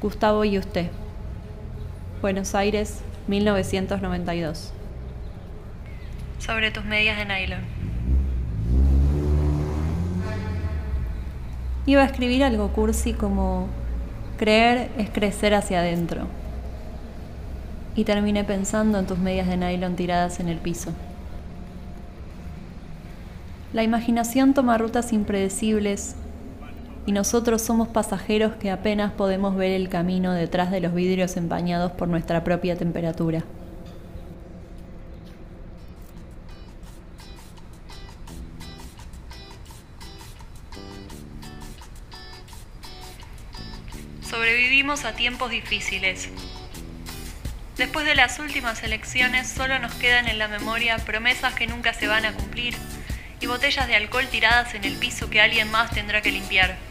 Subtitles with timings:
[0.00, 0.86] Gustavo y usted.
[2.22, 4.72] Buenos Aires, 1992.
[6.38, 7.60] Sobre tus medias de nylon.
[11.84, 13.68] Iba a escribir algo cursi como
[14.38, 16.28] creer es crecer hacia adentro.
[17.94, 20.94] Y terminé pensando en tus medias de nylon tiradas en el piso.
[23.74, 26.16] La imaginación toma rutas impredecibles
[27.10, 31.90] y nosotros somos pasajeros que apenas podemos ver el camino detrás de los vidrios empañados
[31.90, 33.42] por nuestra propia temperatura.
[44.22, 46.28] Sobrevivimos a tiempos difíciles.
[47.76, 52.06] Después de las últimas elecciones solo nos quedan en la memoria promesas que nunca se
[52.06, 52.76] van a cumplir
[53.40, 56.89] y botellas de alcohol tiradas en el piso que alguien más tendrá que limpiar.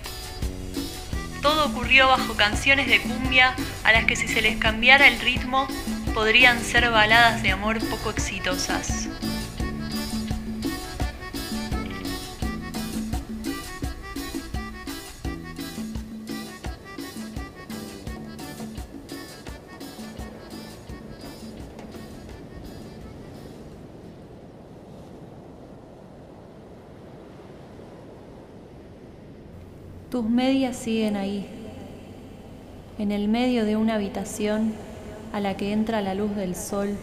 [1.42, 5.68] Todo ocurrió bajo canciones de cumbia a las que si se les cambiara el ritmo
[6.14, 9.08] podrían ser baladas de amor poco exitosas.
[30.09, 31.45] Tus medias siguen ahí,
[32.97, 34.73] en el medio de una habitación
[35.31, 36.97] a la que entra la luz del sol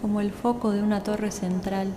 [0.00, 1.88] como el foco de una torre central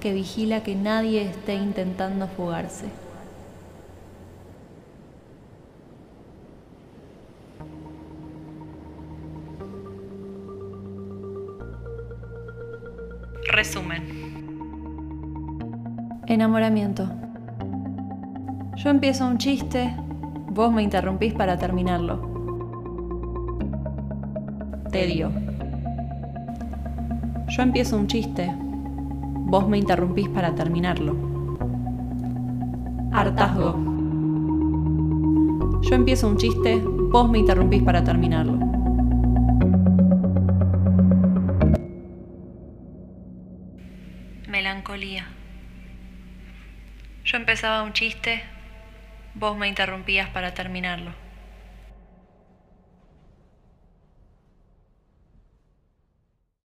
[0.00, 2.86] que vigila que nadie esté intentando fugarse.
[13.52, 14.24] Resumen.
[16.26, 17.25] Enamoramiento.
[18.76, 19.96] Yo empiezo un chiste,
[20.50, 22.20] vos me interrumpís para terminarlo.
[24.92, 25.32] Tedio.
[27.48, 31.16] Yo empiezo un chiste, vos me interrumpís para terminarlo.
[33.12, 33.76] Hartazgo.
[35.80, 38.58] Yo empiezo un chiste, vos me interrumpís para terminarlo.
[44.46, 45.24] Melancolía.
[47.24, 48.42] Yo empezaba un chiste,
[49.38, 51.25] vos me interrumpías para terminarlo.